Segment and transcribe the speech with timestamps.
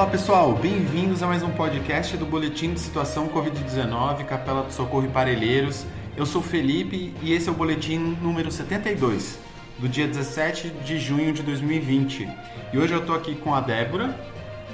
[0.00, 5.04] Olá pessoal, bem-vindos a mais um podcast do Boletim de Situação Covid-19, Capela do Socorro
[5.04, 5.84] e Parelheiros.
[6.16, 9.38] Eu sou Felipe e esse é o boletim número 72,
[9.78, 12.26] do dia 17 de junho de 2020.
[12.72, 14.18] E hoje eu estou aqui com a Débora.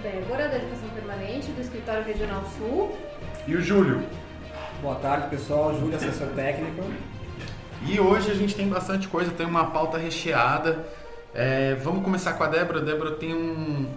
[0.00, 2.96] Débora, da Educação Permanente, do Escritório Regional Sul.
[3.48, 4.04] E o Júlio.
[4.80, 5.76] Boa tarde, pessoal.
[5.76, 6.84] Júlio, assessor técnico.
[7.84, 10.86] E hoje a gente tem bastante coisa, tem uma pauta recheada.
[11.34, 12.78] É, vamos começar com a Débora.
[12.78, 13.88] A Débora tem um,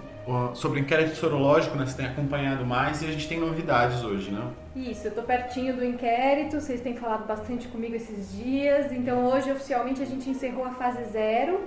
[0.53, 1.85] sobre inquérito sorológico, né?
[1.85, 4.51] Você tem acompanhado mais e a gente tem novidades hoje, né?
[4.75, 9.51] Isso, eu tô pertinho do inquérito, vocês têm falado bastante comigo esses dias, então hoje
[9.51, 11.61] oficialmente a gente encerrou a fase zero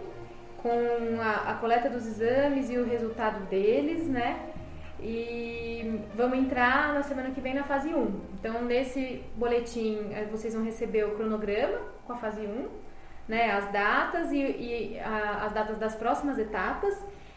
[0.62, 4.52] com a, a coleta dos exames e o resultado deles, né?
[5.00, 8.20] E vamos entrar na semana que vem na fase 1.
[8.38, 12.68] Então, nesse boletim, eh, vocês vão receber o cronograma com a fase 1,
[13.26, 16.96] né, as datas e, e a, as datas das próximas etapas.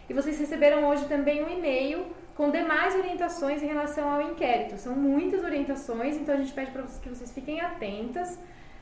[0.10, 4.78] E vocês receberam hoje também um e-mail com demais orientações em relação ao inquérito.
[4.78, 8.40] São muitas orientações, então a gente pede para que vocês fiquem atentas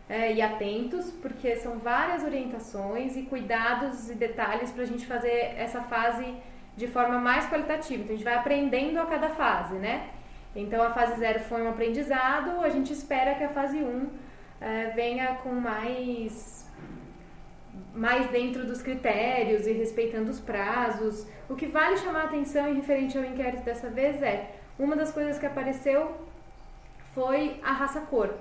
[0.09, 5.53] é, e atentos, porque são várias orientações e cuidados e detalhes para a gente fazer
[5.57, 6.25] essa fase
[6.75, 8.03] de forma mais qualitativa.
[8.03, 10.09] Então a gente vai aprendendo a cada fase, né?
[10.55, 14.09] Então a fase 0 foi um aprendizado, a gente espera que a fase 1 um,
[14.59, 16.62] é, venha com mais
[17.93, 21.27] mais dentro dos critérios e respeitando os prazos.
[21.49, 25.11] O que vale chamar a atenção em referente ao inquérito dessa vez é uma das
[25.11, 26.11] coisas que apareceu
[27.13, 28.33] foi a raça-cor.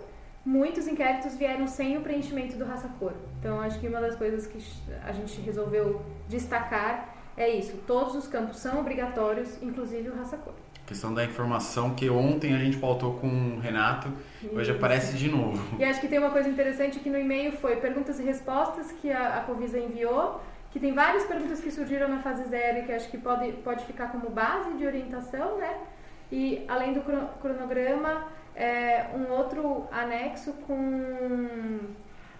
[0.44, 3.12] Muitos inquéritos vieram sem o preenchimento do raça-cor.
[3.38, 4.58] Então, acho que uma das coisas que
[5.04, 7.76] a gente resolveu destacar é isso.
[7.86, 10.54] Todos os campos são obrigatórios, inclusive o raça-cor
[10.92, 14.12] questão da informação que ontem a gente pautou com o Renato,
[14.42, 14.54] Isso.
[14.54, 15.58] hoje aparece de novo.
[15.78, 19.10] E acho que tem uma coisa interessante que no e-mail foi perguntas e respostas que
[19.10, 22.92] a, a Covisa enviou, que tem várias perguntas que surgiram na fase zero e que
[22.92, 25.78] acho que pode, pode ficar como base de orientação, né?
[26.30, 27.00] E além do
[27.40, 31.80] cronograma, é, um outro anexo com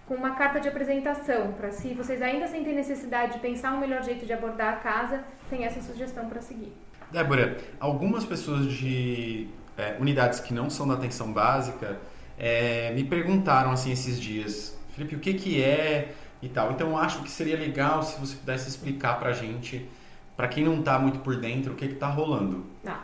[0.07, 4.03] com uma carta de apresentação, para se vocês ainda sentem necessidade de pensar um melhor
[4.03, 6.73] jeito de abordar a casa, tem essa sugestão para seguir.
[7.13, 9.47] Débora, algumas pessoas de
[9.77, 11.99] é, unidades que não são da atenção básica
[12.39, 16.71] é, me perguntaram assim esses dias, Felipe, o que, que é e tal.
[16.71, 19.87] Então acho que seria legal se você pudesse explicar para gente,
[20.35, 22.65] para quem não está muito por dentro, o que está rolando.
[22.83, 23.03] Tá.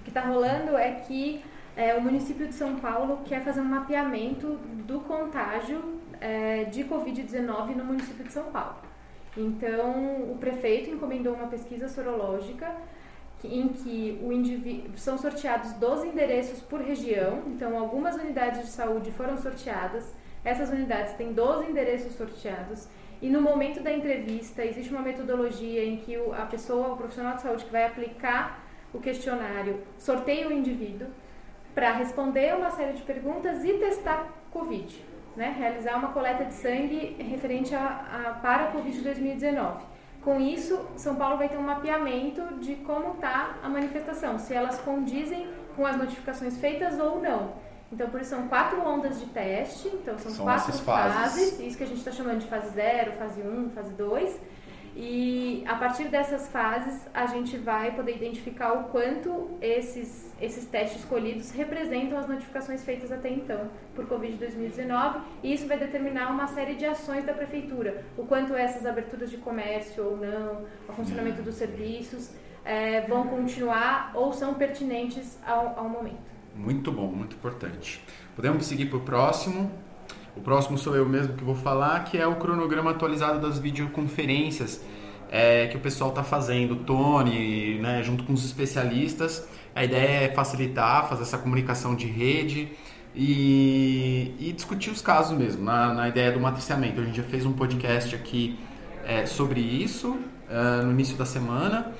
[0.00, 1.44] O que está rolando é que
[1.76, 7.76] é, o município de São Paulo quer fazer um mapeamento do contágio é, de Covid-19
[7.76, 8.76] no município de São Paulo.
[9.36, 12.74] Então, o prefeito encomendou uma pesquisa sorológica
[13.48, 19.36] em que o são sorteados 12 endereços por região, então algumas unidades de saúde foram
[19.36, 20.12] sorteadas,
[20.44, 22.88] essas unidades têm 12 endereços sorteados,
[23.22, 27.42] e no momento da entrevista existe uma metodologia em que a pessoa, o profissional de
[27.42, 31.08] saúde que vai aplicar o questionário, sorteia o indivíduo
[31.74, 35.04] para responder uma série de perguntas e testar Covid,
[35.36, 35.54] né?
[35.56, 39.84] realizar uma coleta de sangue referente a, a para Covid 2019.
[40.22, 44.78] Com isso, São Paulo vai ter um mapeamento de como está a manifestação, se elas
[44.80, 47.54] condizem com as notificações feitas ou não.
[47.92, 51.16] Então, por isso são quatro ondas de teste, então são, são quatro fases.
[51.16, 54.40] fases, isso que a gente está chamando de fase 0, fase 1, um, fase 2.
[54.96, 61.00] E a partir dessas fases, a gente vai poder identificar o quanto esses, esses testes
[61.00, 66.74] escolhidos representam as notificações feitas até então por Covid-2019, e isso vai determinar uma série
[66.74, 71.54] de ações da Prefeitura, o quanto essas aberturas de comércio ou não, o funcionamento dos
[71.54, 72.32] serviços
[72.64, 76.30] é, vão continuar ou são pertinentes ao, ao momento.
[76.54, 78.04] Muito bom, muito importante.
[78.34, 79.70] Podemos seguir para o próximo.
[80.40, 84.82] O próximo sou eu mesmo que vou falar, que é o cronograma atualizado das videoconferências
[85.30, 89.46] é, que o pessoal está fazendo, Tony, né, junto com os especialistas.
[89.74, 92.72] A ideia é facilitar, fazer essa comunicação de rede
[93.14, 97.02] e, e discutir os casos mesmo, na, na, ideia do matriciamento.
[97.02, 98.58] A gente já fez um podcast aqui
[99.04, 101.92] é, sobre isso uh, no início da semana.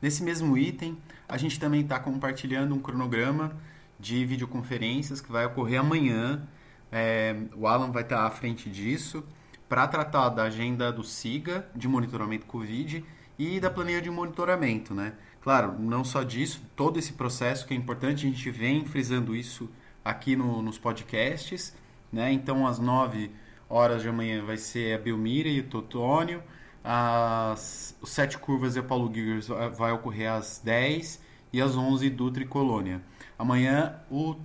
[0.00, 0.96] Nesse mesmo item,
[1.28, 3.56] a gente também está compartilhando um cronograma
[3.98, 6.46] de videoconferências que vai ocorrer amanhã
[6.92, 9.24] é, o Alan vai estar à frente disso
[9.68, 13.04] para tratar da agenda do SIGA, de monitoramento Covid,
[13.38, 15.14] e da planilha de monitoramento, né?
[15.40, 19.70] Claro, não só disso, todo esse processo que é importante, a gente vem frisando isso
[20.04, 21.74] aqui no, nos podcasts,
[22.12, 22.32] né?
[22.32, 23.30] Então, às 9
[23.68, 26.42] horas de amanhã vai ser a Belmira e o Totônio,
[26.82, 31.22] as os sete curvas e o Paulo Giggers vai ocorrer às 10
[31.52, 33.00] e às 11 Dutra e Colônia.
[33.38, 34.36] Amanhã o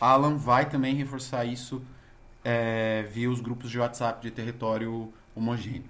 [0.00, 1.82] Alan vai também reforçar isso
[2.44, 5.84] é, via os grupos de WhatsApp de território homogêneo.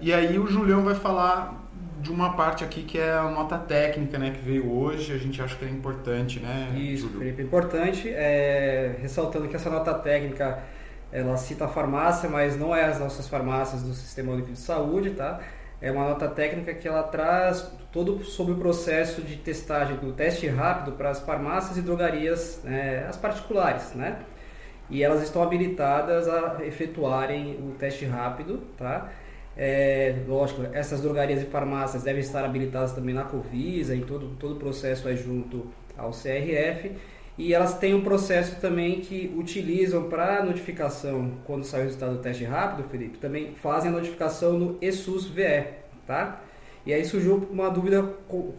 [0.00, 1.66] E aí o Julião vai falar
[2.00, 5.40] de uma parte aqui que é a nota técnica, né, que veio hoje, a gente
[5.40, 6.72] acha que é importante, né?
[6.76, 7.18] Isso, Júlio?
[7.18, 10.62] Felipe, importante, é, ressaltando que essa nota técnica,
[11.10, 15.10] ela cita a farmácia, mas não é as nossas farmácias do Sistema Único de Saúde,
[15.10, 15.40] tá?
[15.80, 20.46] É uma nota técnica que ela traz todo sobre o processo de testagem do teste
[20.46, 24.18] rápido para as farmácias e drogarias, né, as particulares, né?
[24.88, 29.10] E elas estão habilitadas a efetuarem o teste rápido, tá?
[29.56, 34.54] É, lógico, essas drogarias e farmácias devem estar habilitadas também na Covisa, em todo, todo
[34.54, 36.92] o processo é junto ao CRF.
[37.38, 42.22] E elas têm um processo também que utilizam para notificação, quando sai o resultado do
[42.22, 45.66] teste rápido, Felipe, também fazem a notificação no ESUS-VE,
[46.06, 46.40] tá?
[46.86, 48.02] E aí surgiu uma dúvida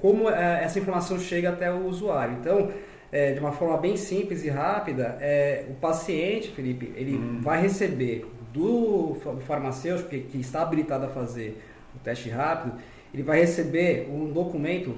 [0.02, 2.38] como é, essa informação chega até o usuário.
[2.40, 2.72] Então,
[3.12, 7.40] é, de uma forma bem simples e rápida, é, o paciente, Felipe, ele hum.
[7.42, 9.16] vai receber do
[9.46, 11.62] farmacêutico que, que está habilitado a fazer
[11.96, 12.78] o teste rápido,
[13.14, 14.96] ele vai receber um documento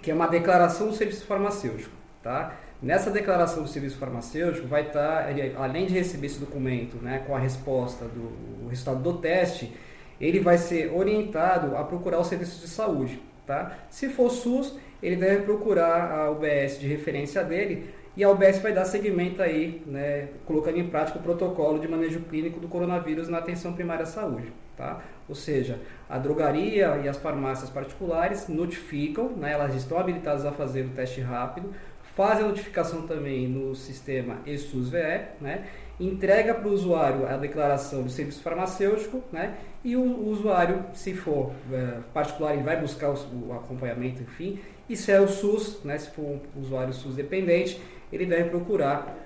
[0.00, 2.56] que é uma declaração do serviço farmacêutico, tá?
[2.80, 7.24] Nessa declaração do serviço farmacêutico vai estar, tá, ele, além de receber esse documento, né,
[7.26, 9.72] com a resposta do resultado do teste,
[10.20, 13.78] ele vai ser orientado a procurar os serviços de saúde, tá?
[13.90, 18.72] Se for SUS, ele deve procurar a UBS de referência dele e a UBS vai
[18.72, 23.38] dar seguimento aí, né, colocando em prática o protocolo de manejo clínico do coronavírus na
[23.38, 24.52] atenção primária à saúde.
[24.76, 25.00] Tá?
[25.28, 30.86] Ou seja, a drogaria e as farmácias particulares notificam, né, elas estão habilitadas a fazer
[30.86, 31.72] o teste rápido,
[32.18, 35.68] fazem a notificação também no sistema ESUS-VE, né,
[36.00, 39.54] entrega para o usuário a declaração do serviço farmacêutico, né,
[39.84, 44.58] e o, o usuário, se for é, particular, ele vai buscar o, o acompanhamento, enfim,
[44.88, 47.80] e se é o SUS, né, se for um usuário SUS dependente,
[48.12, 49.16] ele deve procurar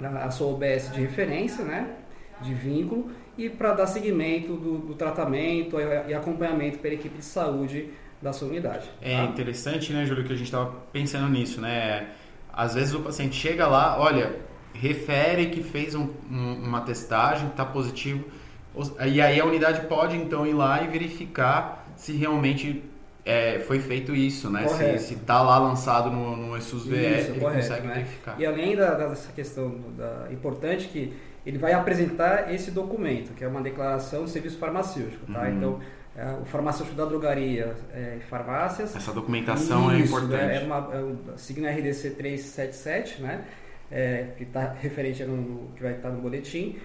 [0.00, 1.96] a sua OBS de referência, né,
[2.40, 5.76] de vínculo, e para dar seguimento do, do, tratamento
[6.08, 7.90] e acompanhamento pela equipe de saúde
[8.22, 8.88] da sua unidade.
[9.02, 9.24] É tá?
[9.24, 12.08] interessante, né, Júlio, que a gente estava pensando nisso, né?
[12.52, 14.36] Às vezes o paciente chega lá, olha,
[14.74, 18.24] refere que fez um, um, uma testagem, está positivo,
[19.06, 22.82] e aí a unidade pode então ir lá e verificar se realmente
[23.24, 24.64] é, foi feito isso, né?
[24.64, 25.02] Correto.
[25.02, 27.94] Se, está lá lançado no, no ESUS VE, ele correto, consegue né?
[27.94, 28.34] verificar.
[28.38, 31.12] E além da, dessa questão da, importante que
[31.44, 35.42] ele vai apresentar esse documento, que é uma declaração de serviço farmacêutico, tá?
[35.42, 35.56] Uhum.
[35.56, 35.80] Então,
[36.40, 38.94] o farmacêutico da drogaria é, farmácias.
[38.94, 40.52] Essa documentação é isso, é importante.
[40.52, 43.44] É, é uma, é o signo RDC 377, né?
[43.90, 46.78] É, que está referente no, que vai estar no boletim,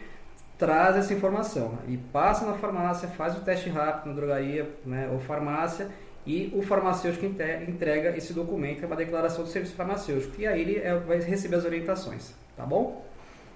[0.57, 5.19] traz essa informação e passa na farmácia, faz o teste rápido na drogaria né, ou
[5.19, 5.87] farmácia
[6.25, 10.41] e o farmacêutico entrega esse documento, é uma declaração do serviço farmacêutico.
[10.41, 13.05] E aí ele é, vai receber as orientações, tá bom?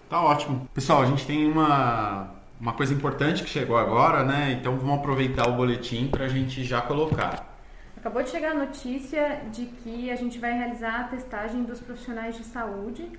[0.10, 0.70] Tá ótimo.
[0.74, 2.30] Pessoal, a gente tem uma,
[2.62, 4.52] uma coisa importante que chegou agora, né?
[4.52, 7.58] Então vamos aproveitar o boletim para a gente já colocar.
[7.98, 12.38] Acabou de chegar a notícia de que a gente vai realizar a testagem dos profissionais
[12.38, 13.10] de saúde,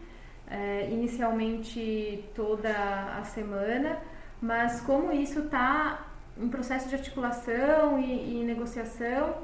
[0.48, 2.72] é, inicialmente toda
[3.18, 3.98] a semana,
[4.40, 6.06] mas como isso está
[6.40, 9.34] em processo de articulação e, e negociação.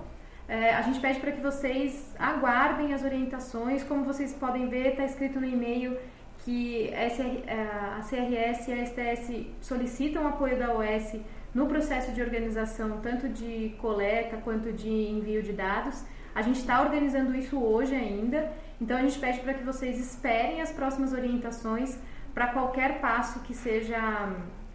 [0.49, 3.83] É, a gente pede para que vocês aguardem as orientações.
[3.83, 5.99] Como vocês podem ver, está escrito no e-mail
[6.45, 7.07] que é,
[7.97, 11.17] a CRS e a STS solicitam apoio da OS
[11.55, 16.05] no processo de organização, tanto de coleta quanto de envio de dados.
[16.35, 20.61] A gente está organizando isso hoje ainda, então a gente pede para que vocês esperem
[20.61, 21.99] as próximas orientações
[22.33, 23.99] para qualquer passo que seja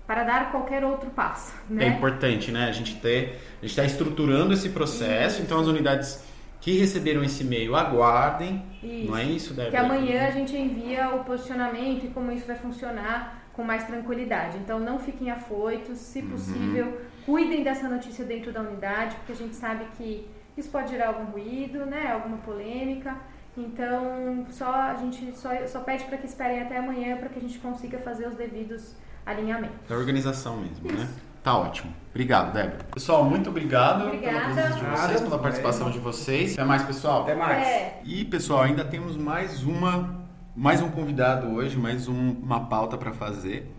[0.05, 1.55] para dar qualquer outro passo.
[1.69, 1.85] Né?
[1.85, 2.67] É importante, né?
[2.67, 5.43] A gente ter, a gente está estruturando esse processo, isso.
[5.43, 6.23] então as unidades
[6.63, 9.11] que receberam esse e-mail aguardem, isso.
[9.11, 9.71] não é isso, Débora?
[9.71, 14.57] Que amanhã a gente envia o posicionamento e como isso vai funcionar com mais tranquilidade.
[14.59, 16.29] Então não fiquem afoitos, se uhum.
[16.29, 17.25] possível, uhum.
[17.25, 20.25] cuidem dessa notícia dentro da unidade, porque a gente sabe que
[20.57, 22.09] isso pode gerar algum ruído, né?
[22.13, 23.13] Alguma polêmica.
[23.57, 27.41] Então, só a gente só, só pede para que esperem até amanhã para que a
[27.41, 29.73] gente consiga fazer os devidos alinhamento.
[29.89, 30.93] Da organização mesmo, né?
[30.93, 31.03] Isso.
[31.03, 31.32] né?
[31.43, 31.93] Tá ótimo.
[32.11, 32.85] Obrigado, Débora.
[32.93, 34.39] Pessoal, muito obrigado Obrigada.
[34.39, 36.53] pela presença de vocês, pela participação de vocês.
[36.53, 37.23] Até mais, pessoal.
[37.23, 37.67] Até mais.
[37.67, 38.01] É.
[38.05, 43.11] E, pessoal, ainda temos mais uma, mais um convidado hoje, mais um, uma pauta para
[43.11, 43.69] fazer,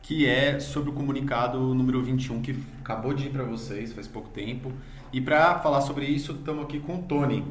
[0.00, 4.30] que é sobre o comunicado número 21, que acabou de ir para vocês faz pouco
[4.30, 4.72] tempo.
[5.12, 7.44] E para falar sobre isso, estamos aqui com o Tony.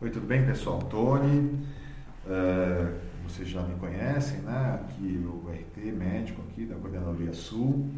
[0.00, 0.78] Oi, tudo bem, pessoal?
[0.78, 1.58] Tony.
[2.24, 4.80] Uh vocês já me conhecem, né?
[4.80, 7.90] Aqui o RT, médico aqui da Coordenadoria Sul.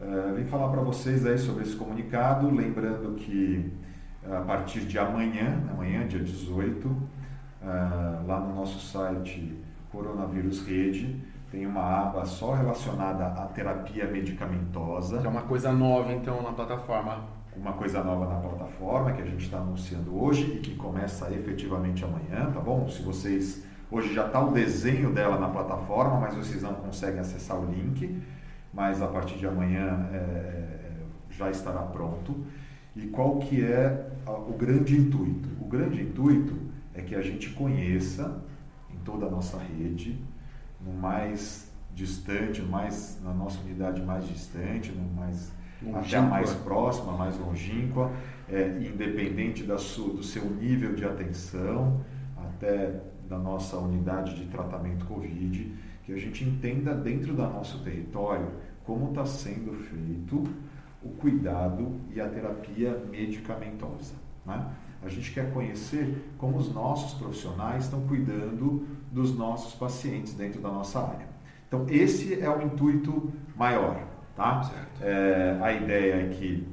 [0.00, 3.72] Uh, vim falar para vocês aí sobre esse comunicado, lembrando que
[4.30, 6.96] a partir de amanhã, amanhã, dia 18, uh,
[8.26, 9.56] lá no nosso site
[9.90, 15.18] Coronavírus Rede, tem uma aba só relacionada à terapia medicamentosa.
[15.18, 17.24] Que é uma coisa nova, então, na plataforma.
[17.56, 22.04] Uma coisa nova na plataforma que a gente está anunciando hoje e que começa efetivamente
[22.04, 22.88] amanhã, tá bom?
[22.88, 23.66] Se vocês.
[23.90, 28.22] Hoje já está o desenho dela na plataforma, mas vocês não conseguem acessar o link.
[28.72, 30.90] Mas a partir de amanhã é,
[31.30, 32.44] já estará pronto.
[32.94, 35.48] E qual que é o grande intuito?
[35.60, 36.56] O grande intuito
[36.94, 38.42] é que a gente conheça
[38.92, 40.18] em toda a nossa rede
[40.80, 45.52] no mais distante, mais, na nossa unidade mais distante, no mais,
[45.94, 48.10] até a mais próxima, mais longínqua,
[48.48, 52.00] é, independente da sua, do seu nível de atenção,
[52.36, 55.72] até da nossa unidade de tratamento Covid,
[56.08, 58.48] que a gente entenda dentro do nosso território
[58.82, 60.42] como está sendo feito
[61.02, 64.14] o cuidado e a terapia medicamentosa.
[64.46, 64.66] Né?
[65.02, 70.70] A gente quer conhecer como os nossos profissionais estão cuidando dos nossos pacientes dentro da
[70.70, 71.28] nossa área.
[71.66, 74.02] Então, esse é o intuito maior.
[74.34, 74.62] Tá?
[75.02, 76.66] É, a ideia é que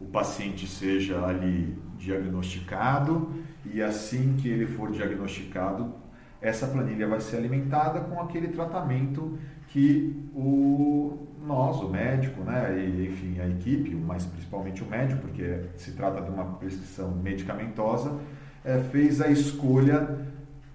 [0.00, 6.01] o paciente seja ali diagnosticado e assim que ele for diagnosticado,
[6.42, 13.08] essa planilha vai ser alimentada com aquele tratamento que o nós, o médico, né, e,
[13.08, 18.16] enfim, a equipe, mas principalmente o médico, porque se trata de uma prescrição medicamentosa,
[18.64, 20.18] é, fez a escolha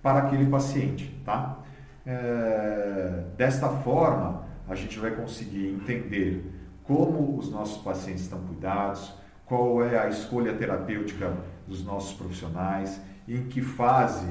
[0.02, 1.60] para aquele paciente, tá?
[2.06, 6.52] É, desta forma, a gente vai conseguir entender
[6.84, 9.14] como os nossos pacientes estão cuidados,
[9.46, 11.34] qual é a escolha terapêutica
[11.66, 14.28] dos nossos profissionais, em que fase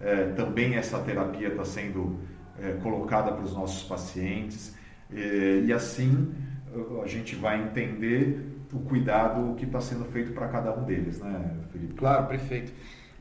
[0.00, 2.18] é, também essa terapia está sendo
[2.58, 4.74] é, colocada para os nossos pacientes,
[5.10, 6.32] e, e assim
[7.02, 11.50] a gente vai entender o cuidado que está sendo feito para cada um deles, né,
[11.72, 11.94] Felipe?
[11.94, 12.72] Claro, perfeito.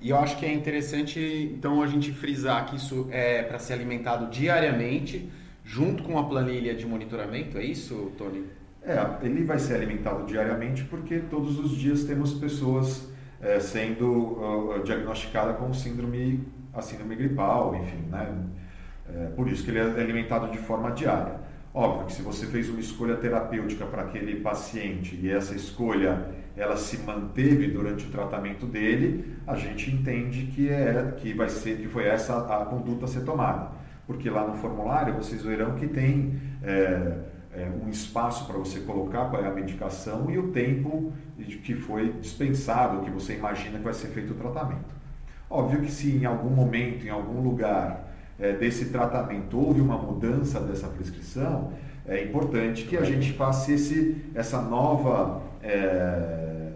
[0.01, 1.19] E eu acho que é interessante,
[1.53, 5.29] então, a gente frisar que isso é para ser alimentado diariamente,
[5.63, 8.45] junto com a planilha de monitoramento, é isso, Tony?
[8.81, 14.83] É, ele vai ser alimentado diariamente porque todos os dias temos pessoas é, sendo uh,
[14.83, 18.35] diagnosticadas com síndrome, a síndrome gripal, enfim, né?
[19.07, 21.39] É, por isso que ele é alimentado de forma diária.
[21.73, 26.27] Óbvio que se você fez uma escolha terapêutica para aquele paciente e essa escolha
[26.57, 31.77] ela se manteve durante o tratamento dele, a gente entende que é que vai ser
[31.77, 33.69] que foi essa a conduta a ser tomada,
[34.05, 37.17] porque lá no formulário vocês verão que tem é,
[37.59, 41.11] é, um espaço para você colocar qual é a medicação e o tempo
[41.63, 44.95] que foi dispensado, que você imagina que vai ser feito o tratamento.
[45.49, 48.07] Óbvio que se em algum momento, em algum lugar
[48.39, 51.73] é, desse tratamento houve uma mudança dessa prescrição,
[52.07, 55.41] é importante que a gente faça esse, essa nova.
[55.61, 56.69] É,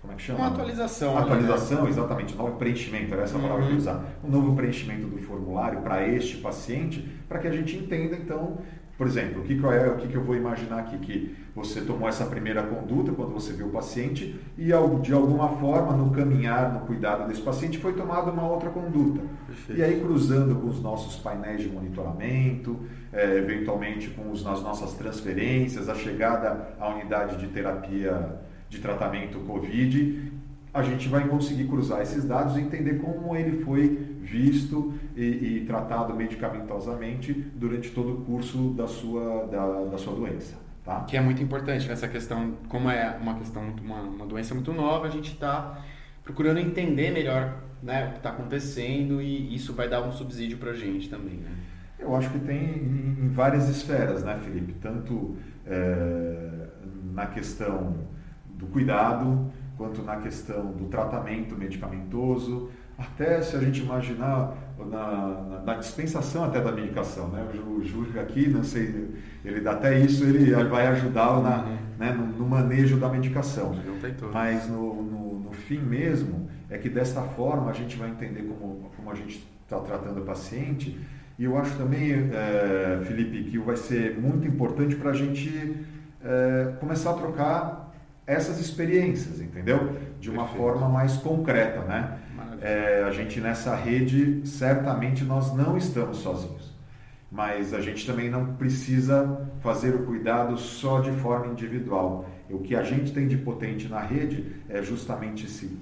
[0.00, 0.40] como é que chama?
[0.40, 1.16] Uma atualização.
[1.16, 1.90] Atualização, né?
[1.90, 3.42] exatamente, novo preenchimento, era essa uhum.
[3.42, 4.04] palavra que eu usar.
[4.24, 8.58] Um novo preenchimento do formulário para este paciente, para que a gente entenda, então,
[8.96, 10.98] por exemplo, o que, é o que eu vou imaginar aqui?
[10.98, 14.66] Que você tomou essa primeira conduta quando você viu o paciente e
[15.02, 19.22] de alguma forma no caminhar, no cuidado desse paciente foi tomada uma outra conduta.
[19.46, 19.80] Perfeito.
[19.80, 22.78] E aí cruzando com os nossos painéis de monitoramento,
[23.12, 29.38] é, eventualmente com os, as nossas transferências, a chegada à unidade de terapia de tratamento
[29.40, 30.32] COVID,
[30.72, 35.64] a gente vai conseguir cruzar esses dados e entender como ele foi visto e, e
[35.66, 40.56] tratado medicamentosamente durante todo o curso da sua, da, da sua doença.
[40.84, 41.00] Tá?
[41.04, 45.06] Que é muito importante nessa questão, como é uma questão, uma, uma doença muito nova,
[45.06, 45.84] a gente está
[46.24, 50.70] procurando entender melhor né, o que está acontecendo e isso vai dar um subsídio para
[50.70, 51.36] a gente também.
[51.36, 51.50] Né?
[51.98, 54.72] Eu acho que tem em várias esferas, né, Felipe?
[54.74, 55.36] Tanto
[55.66, 56.66] é,
[57.12, 57.96] na questão
[58.46, 62.70] do cuidado, quanto na questão do tratamento medicamentoso,
[63.02, 67.44] até se a gente imaginar na, na, na dispensação até da medicação, né?
[67.66, 69.10] O Júlio aqui, não sei,
[69.44, 71.76] ele dá até isso, ele vai ajudá-lo na, uhum.
[71.98, 73.74] né, no, no, manejo da medicação.
[74.32, 78.90] Mas no, no, no, fim mesmo, é que desta forma a gente vai entender como,
[78.96, 80.98] como a gente está tratando o paciente.
[81.38, 85.76] E eu acho também, é, Felipe, que vai ser muito importante para a gente
[86.22, 87.92] é, começar a trocar
[88.26, 89.96] essas experiências, entendeu?
[90.20, 90.62] De uma Perfeito.
[90.62, 92.18] forma mais concreta, né?
[92.62, 96.72] É, a gente nessa rede, certamente nós não estamos sozinhos,
[97.28, 102.24] mas a gente também não precisa fazer o cuidado só de forma individual.
[102.48, 105.76] O que a gente tem de potente na rede é justamente esse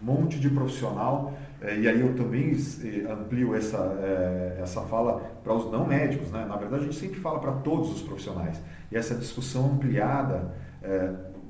[0.00, 5.52] monte de profissional, é, e aí eu também é, amplio essa, é, essa fala para
[5.52, 6.46] os não médicos, né?
[6.48, 10.54] na verdade a gente sempre fala para todos os profissionais, e essa discussão ampliada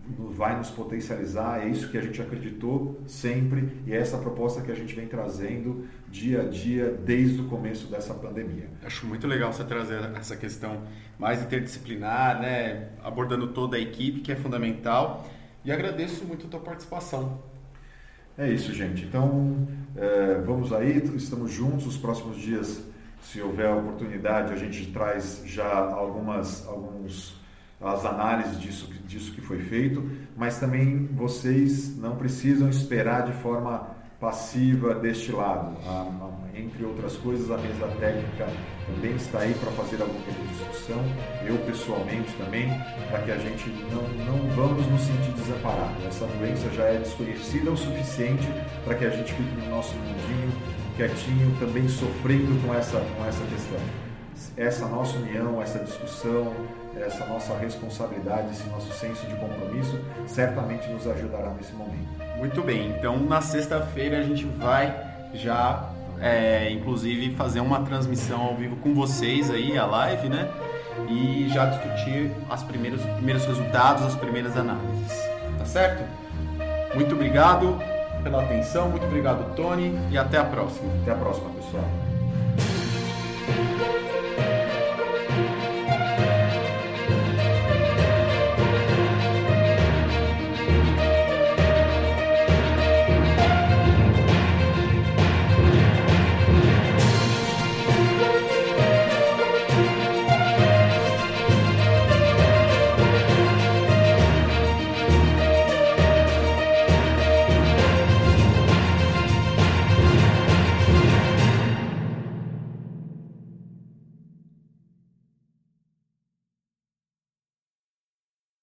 [0.06, 4.70] vai nos potencializar, é isso que a gente acreditou sempre e é essa proposta que
[4.70, 8.68] a gente vem trazendo dia a dia desde o começo dessa pandemia.
[8.84, 10.82] Acho muito legal você trazer essa questão
[11.18, 12.90] mais interdisciplinar, né?
[13.02, 15.26] abordando toda a equipe, que é fundamental.
[15.64, 17.42] E agradeço muito a tua participação.
[18.36, 19.04] É isso, gente.
[19.04, 21.86] Então, é, vamos aí, estamos juntos.
[21.86, 22.82] Os próximos dias,
[23.22, 27.40] se houver oportunidade, a gente traz já algumas, alguns
[27.80, 33.94] as análises disso, disso que foi feito, mas também vocês não precisam esperar de forma
[34.20, 35.76] passiva deste lado.
[35.86, 38.46] A, a, entre outras coisas, a mesa técnica
[38.86, 41.02] também está aí para fazer alguma discussão,
[41.44, 42.68] eu pessoalmente também,
[43.10, 46.04] para que a gente não, não vamos nos sentir desamparados.
[46.06, 48.46] Essa doença já é desconhecida o suficiente
[48.84, 50.52] para que a gente fique no nosso mundinho,
[50.96, 54.03] quietinho, também sofrendo com essa, com essa questão.
[54.56, 56.52] Essa nossa união, essa discussão,
[56.96, 62.08] essa nossa responsabilidade, esse nosso senso de compromisso certamente nos ajudará nesse momento.
[62.36, 64.94] Muito bem, então na sexta-feira a gente vai
[65.34, 70.48] já, é, inclusive, fazer uma transmissão ao vivo com vocês aí, a live, né?
[71.08, 75.12] E já discutir as primeiros, os primeiros resultados, as primeiras análises.
[75.58, 76.04] Tá certo?
[76.94, 77.78] Muito obrigado
[78.22, 80.88] pela atenção, muito obrigado, Tony, e até a próxima.
[81.02, 82.03] Até a próxima, pessoal.